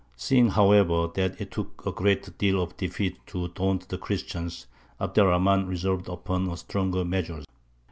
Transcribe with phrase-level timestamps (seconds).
[0.15, 4.65] Seeing, however, that it took a good deal of defeat to daunt the Christians,
[4.99, 7.45] Abd er Rahmān resolved upon stronger measures.